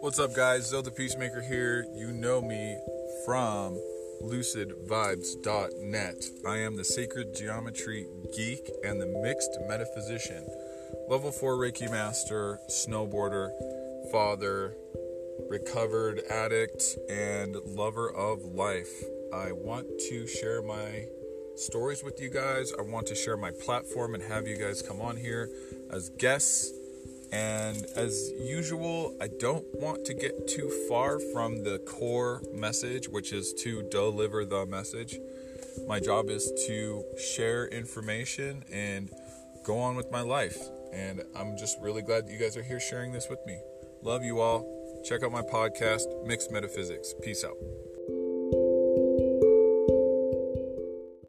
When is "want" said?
19.52-19.86, 22.82-23.06, 29.74-30.04